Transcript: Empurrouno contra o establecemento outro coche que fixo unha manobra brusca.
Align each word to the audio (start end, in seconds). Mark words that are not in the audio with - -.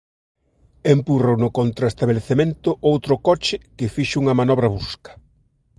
Empurrouno 0.93 1.47
contra 1.57 1.85
o 1.87 1.91
establecemento 1.93 2.69
outro 2.91 3.13
coche 3.27 3.55
que 3.77 3.91
fixo 3.95 4.15
unha 4.23 4.37
manobra 4.39 4.71
brusca. 4.73 5.11